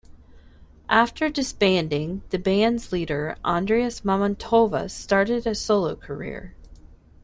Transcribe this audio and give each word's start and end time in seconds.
After 0.89 1.29
disbanding 1.29 2.23
the 2.31 2.39
band's 2.39 2.91
leader 2.91 3.35
Andrius 3.45 4.01
Mamontovas 4.03 4.89
started 4.89 5.45
a 5.45 5.53
solo 5.53 5.95
career. 5.95 6.55